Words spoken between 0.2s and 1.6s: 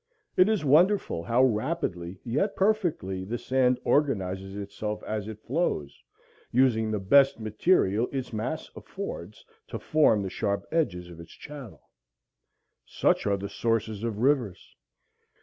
It is wonderful how